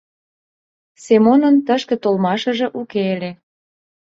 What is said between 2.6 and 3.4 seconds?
уке ыле.